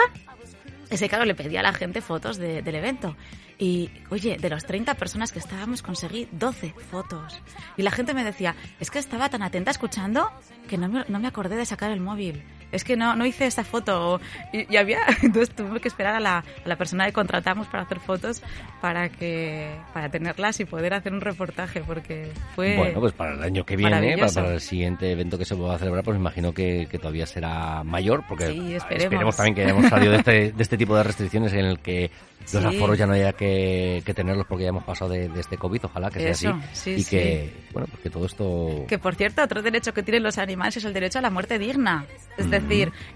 es 0.90 1.00
que, 1.00 1.10
claro, 1.10 1.26
le 1.26 1.34
pedí 1.34 1.58
a 1.58 1.64
la 1.64 1.74
gente 1.74 2.02
fotos 2.02 2.38
de- 2.38 2.62
del 2.62 2.76
evento. 2.76 3.16
Y, 3.58 3.90
oye, 4.10 4.38
de 4.38 4.50
las 4.50 4.66
30 4.66 4.94
personas 4.96 5.32
que 5.32 5.40
estábamos, 5.40 5.82
conseguí 5.82 6.28
12 6.32 6.74
fotos. 6.92 7.40
Y 7.78 7.82
la 7.84 7.90
gente 7.92 8.14
me 8.14 8.24
decía, 8.24 8.56
es 8.80 8.92
que 8.92 9.00
estaba 9.00 9.30
tan 9.30 9.42
atenta 9.42 9.72
escuchando 9.72 10.30
que 10.68 10.78
no 10.78 10.88
me, 10.90 11.06
no 11.08 11.20
me 11.20 11.28
acordé 11.28 11.56
de 11.56 11.66
sacar 11.66 11.92
el 11.92 12.00
móvil. 12.00 12.44
Es 12.74 12.84
que 12.84 12.98
no, 12.98 13.16
no 13.16 13.26
hice 13.26 13.46
esta 13.46 13.64
foto. 13.64 14.20
Y, 14.52 14.74
y 14.74 14.78
había, 14.78 15.00
entonces 15.22 15.56
tuve 15.56 15.80
que 15.80 15.88
esperar 15.88 16.16
a 16.16 16.20
la, 16.20 16.38
a 16.40 16.44
la 16.68 16.76
persona 16.76 17.06
que 17.06 17.14
contratamos 17.14 17.68
para 17.68 17.84
hacer 17.84 18.00
fotos 18.00 18.42
para 18.82 19.08
que, 19.10 19.70
para 19.94 20.10
tenerlas 20.10 20.60
y 20.60 20.66
poder 20.66 20.94
hacer 20.94 21.14
un 21.14 21.22
reportaje, 21.22 21.82
porque 21.82 22.32
fue... 22.56 22.76
Bueno, 22.76 23.00
pues 23.00 23.14
para 23.14 23.34
el 23.36 23.44
año 23.44 23.66
que 23.66 23.78
viene, 23.78 24.18
para, 24.18 24.54
el 24.54 24.60
siguiente 24.60 25.12
evento 25.12 25.38
que 25.38 25.46
se 25.46 25.56
va 25.56 25.76
a 25.76 25.78
celebrar, 25.78 26.04
pues 26.04 26.16
me 26.16 26.22
imagino 26.22 26.52
que, 26.54 26.88
que 26.92 26.98
todavía 26.98 27.26
será 27.26 27.84
mayor, 27.84 28.24
porque 28.28 28.48
Sí, 28.52 28.76
esperemos. 28.76 29.36
también 29.38 29.56
que 29.56 29.64
hayamos 29.64 29.86
salido 29.90 30.12
de 30.12 30.18
este, 30.18 30.52
de 30.52 30.64
este 30.64 30.78
tipo 30.78 30.98
de 30.98 31.04
restricciones 31.04 31.54
en 31.54 31.66
el 31.66 31.80
que 31.80 32.12
los 32.52 32.62
Sí. 32.62 32.76
aforos 32.76 32.98
ya 32.98 33.06
no 33.08 33.14
haya 33.14 33.32
que, 33.32 34.04
que 34.06 34.14
tenerlos 34.14 34.46
porque 34.48 34.64
ya 34.64 34.70
hemos 34.70 34.84
pasado 34.84 35.12
de, 35.12 35.30
de 35.30 35.40
este 35.40 35.58
COVID, 35.58 35.86
ojalá 35.86 36.10
que 36.10 36.34
sea 36.34 36.52
así. 36.52 36.62
sí, 36.74 36.92
y 36.92 37.04
sí. 37.04 37.10
que, 37.10 37.54
bueno, 37.72 37.88
pues 37.90 38.04
que 38.04 38.10
todo 38.10 38.26
esto... 38.26 38.86
Que 38.90 39.00
por 39.00 39.16
cierto, 39.16 39.42
otro 39.44 39.62
derecho 39.62 39.94
que 39.94 40.04
tienen 40.04 40.24
los 40.24 40.38
animales 40.38 40.76
es 40.76 40.84
el 40.84 40.92
derecho 40.94 41.20
a 41.20 41.22
la 41.22 41.30
muerte 41.30 41.58
digna. 41.58 42.06
Es 42.38 42.50
decir, 42.52 42.63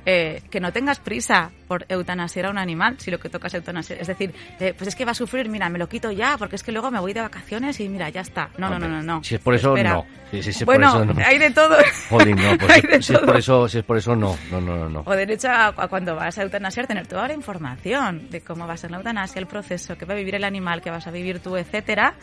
eh, 0.05 0.41
que 0.49 0.59
no 0.59 0.71
tengas 0.71 0.99
prisa 0.99 1.51
por 1.67 1.85
eutanasiar 1.89 2.45
a 2.45 2.49
un 2.49 2.57
animal 2.57 2.95
si 2.99 3.11
lo 3.11 3.19
que 3.19 3.29
toca 3.29 3.47
es 3.47 3.53
eutanasiar. 3.53 3.99
Es 3.99 4.07
decir, 4.07 4.33
eh, 4.59 4.73
pues 4.77 4.87
es 4.87 4.95
que 4.95 5.05
va 5.05 5.11
a 5.11 5.15
sufrir, 5.15 5.49
mira, 5.49 5.69
me 5.69 5.79
lo 5.79 5.87
quito 5.89 6.11
ya, 6.11 6.37
porque 6.37 6.55
es 6.55 6.63
que 6.63 6.71
luego 6.71 6.91
me 6.91 6.99
voy 6.99 7.13
de 7.13 7.21
vacaciones 7.21 7.79
y 7.79 7.89
mira, 7.89 8.09
ya 8.09 8.21
está. 8.21 8.49
No, 8.57 8.69
no, 8.69 8.79
no, 8.79 8.87
no, 8.87 9.01
no. 9.01 9.23
Si 9.23 9.35
es 9.35 9.41
por 9.41 9.53
eso, 9.55 9.75
Espera. 9.75 9.93
no. 9.93 10.05
Sí, 10.31 10.43
sí, 10.43 10.51
sí, 10.51 10.65
bueno, 10.65 10.91
por 10.91 11.03
eso 11.03 11.13
no. 11.13 11.25
hay 11.25 11.37
de 11.37 11.51
todo. 11.51 11.77
Jolín, 12.09 12.35
no, 12.35 12.57
pues 12.57 12.73
si, 12.81 12.87
de 12.87 13.01
si 13.01 13.13
es 13.13 13.19
por 13.19 13.27
todo. 13.27 13.37
eso, 13.37 13.67
si 13.69 13.77
es 13.77 13.83
por 13.83 13.97
eso, 13.97 14.15
no, 14.15 14.37
no, 14.51 14.59
no, 14.59 14.75
no, 14.77 14.89
no. 14.89 15.03
O 15.05 15.11
derecho 15.13 15.49
a, 15.49 15.67
a 15.67 15.87
cuando 15.87 16.15
vas 16.15 16.37
a 16.37 16.43
eutanasiar 16.43 16.85
tener 16.87 17.07
toda 17.07 17.27
la 17.27 17.33
información 17.33 18.29
de 18.29 18.41
cómo 18.41 18.67
va 18.67 18.73
a 18.73 18.77
ser 18.77 18.91
la 18.91 18.97
eutanasia, 18.97 19.39
el 19.39 19.47
proceso, 19.47 19.97
que 19.97 20.05
va 20.05 20.13
a 20.13 20.17
vivir 20.17 20.35
el 20.35 20.43
animal, 20.43 20.81
que 20.81 20.89
vas 20.91 21.07
a 21.07 21.11
vivir 21.11 21.39
tú, 21.39 21.55
etcétera. 21.55 22.15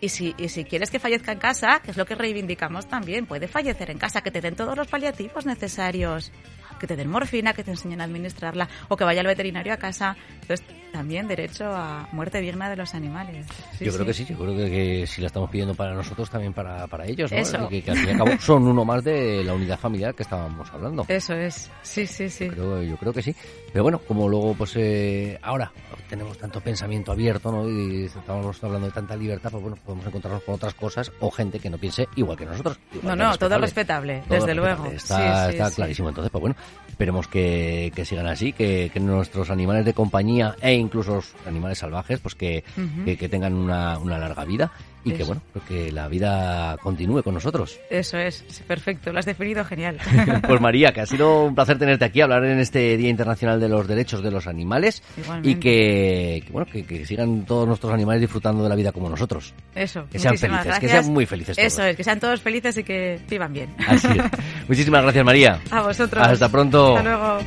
Y 0.00 0.08
si, 0.10 0.34
y 0.38 0.48
si 0.48 0.64
quieres 0.64 0.90
que 0.90 1.00
fallezca 1.00 1.32
en 1.32 1.38
casa, 1.38 1.80
que 1.84 1.90
es 1.90 1.96
lo 1.96 2.06
que 2.06 2.14
reivindicamos 2.14 2.86
también, 2.86 3.26
puede 3.26 3.48
fallecer 3.48 3.90
en 3.90 3.98
casa, 3.98 4.20
que 4.20 4.30
te 4.30 4.40
den 4.40 4.54
todos 4.54 4.76
los 4.76 4.86
paliativos 4.86 5.44
necesarios, 5.44 6.30
que 6.78 6.86
te 6.86 6.96
den 6.96 7.08
morfina, 7.10 7.52
que 7.52 7.64
te 7.64 7.70
enseñen 7.70 8.00
a 8.00 8.04
administrarla, 8.04 8.68
o 8.88 8.96
que 8.96 9.04
vaya 9.04 9.20
al 9.20 9.26
veterinario 9.26 9.72
a 9.72 9.76
casa. 9.76 10.16
Entonces, 10.40 10.64
también 10.92 11.28
derecho 11.28 11.64
a 11.66 12.08
muerte 12.12 12.40
digna 12.40 12.70
de 12.70 12.76
los 12.76 12.94
animales. 12.94 13.46
Sí, 13.78 13.84
yo 13.84 13.92
creo 13.92 14.06
que 14.06 14.14
sí, 14.14 14.24
yo 14.24 14.36
creo 14.38 14.56
que, 14.56 14.70
que 14.70 15.06
si 15.06 15.20
la 15.20 15.26
estamos 15.26 15.50
pidiendo 15.50 15.74
para 15.74 15.94
nosotros, 15.94 16.30
también 16.30 16.52
para, 16.52 16.86
para 16.86 17.06
ellos, 17.06 17.30
¿no? 17.30 17.38
Eso. 17.38 17.68
Que, 17.68 17.82
que 17.82 17.90
al 17.90 17.96
fin 17.98 18.08
y 18.08 18.12
al 18.12 18.18
cabo 18.18 18.30
son 18.40 18.66
uno 18.66 18.84
más 18.84 19.04
de 19.04 19.44
la 19.44 19.54
unidad 19.54 19.78
familiar 19.78 20.14
que 20.14 20.22
estábamos 20.22 20.70
hablando. 20.72 21.04
Eso 21.08 21.34
es, 21.34 21.70
sí, 21.82 22.06
sí, 22.06 22.30
sí. 22.30 22.48
Creo, 22.48 22.82
yo 22.82 22.96
creo 22.96 23.12
que 23.12 23.22
sí. 23.22 23.34
Pero 23.72 23.82
bueno, 23.82 23.98
como 23.98 24.28
luego, 24.28 24.54
pues 24.54 24.72
eh, 24.76 25.38
ahora 25.42 25.70
tenemos 26.08 26.38
tanto 26.38 26.60
pensamiento 26.60 27.12
abierto, 27.12 27.52
¿no? 27.52 27.68
Y 27.68 28.04
estamos 28.04 28.62
hablando 28.64 28.86
de 28.86 28.92
tanta 28.92 29.14
libertad, 29.16 29.50
pues 29.50 29.62
bueno, 29.62 29.76
podemos 29.84 30.06
encontrarnos 30.06 30.42
con 30.42 30.54
otras 30.54 30.74
cosas 30.74 31.12
o 31.20 31.30
gente 31.30 31.58
que 31.58 31.68
no 31.68 31.76
piense 31.78 32.08
igual 32.16 32.36
que 32.36 32.46
nosotros. 32.46 32.78
No, 32.92 32.98
Igual 33.00 33.18
no, 33.18 33.36
todo 33.36 33.58
respetable. 33.58 34.22
Todo 34.26 34.34
desde 34.34 34.54
respetable. 34.54 34.76
luego. 34.76 34.96
Está, 34.96 35.50
Sí, 35.50 35.56
está 35.56 35.70
clarísimo. 35.70 36.08
Entonces, 36.08 36.30
pues 36.30 36.40
bueno, 36.40 36.56
esperemos 36.88 37.28
que, 37.28 37.92
que 37.94 38.04
sigan 38.04 38.26
así, 38.26 38.52
que, 38.52 38.90
que 38.92 38.98
nuestros 38.98 39.50
animales 39.50 39.84
de 39.84 39.94
compañía 39.94 40.56
e 40.60 40.74
incluso 40.74 41.16
los 41.16 41.34
animales 41.46 41.78
salvajes, 41.78 42.18
pues 42.18 42.34
que, 42.34 42.64
que 43.04 43.28
tengan 43.28 43.54
una, 43.54 43.98
una 43.98 44.18
larga 44.18 44.44
vida 44.44 44.72
y 45.04 45.12
que 45.12 45.24
bueno, 45.24 45.40
que 45.66 45.92
la 45.92 46.08
vida 46.08 46.76
continúe 46.82 47.22
con 47.22 47.34
nosotros. 47.34 47.78
Eso 47.90 48.18
es, 48.18 48.42
perfecto, 48.66 49.12
lo 49.12 49.18
has 49.18 49.26
definido 49.26 49.64
genial. 49.64 49.98
Pues 50.48 50.60
María, 50.60 50.92
que 50.92 51.00
ha 51.00 51.06
sido 51.06 51.44
un 51.44 51.54
placer 51.54 51.78
tenerte 51.78 52.04
aquí, 52.04 52.20
hablar 52.20 52.44
en 52.44 52.58
este 52.58 52.96
Día 52.96 53.10
Internacional 53.10 53.60
de 53.60 53.68
los 53.68 53.86
Derechos 53.86 54.22
de 54.22 54.30
los 54.30 54.46
Animales 54.46 55.02
Igualmente. 55.16 55.50
y 55.50 55.54
que, 55.56 56.42
que, 56.46 56.52
bueno, 56.52 56.66
que, 56.70 56.84
que 56.84 57.04
sigan 57.04 57.44
todos 57.44 57.66
nuestros 57.66 57.92
animales 57.92 58.20
disfrutando 58.20 58.62
de 58.62 58.68
la 58.68 58.74
vida 58.74 58.92
como 58.92 59.08
nosotros. 59.08 59.52
Eso. 59.74 60.06
Que 60.10 60.18
sean 60.18 60.38
felices, 60.38 60.78
que 60.78 60.88
sean 60.88 61.12
muy 61.12 61.26
felices 61.26 61.56
todos. 61.56 61.66
Eso 61.72 61.82
es, 61.82 61.96
que 61.96 62.04
sean 62.04 62.20
todos 62.20 62.40
felices 62.40 62.76
y 62.78 62.84
que 62.84 63.20
vivan 63.28 63.52
bien. 63.52 63.74
Así 63.86 64.08
es. 64.08 64.24
Muchísimas 64.68 65.02
gracias, 65.02 65.24
María. 65.24 65.60
A 65.70 65.82
vosotros. 65.82 66.26
Hasta 66.26 66.48
pronto. 66.48 66.96
Hasta 66.96 67.08
luego. 67.08 67.38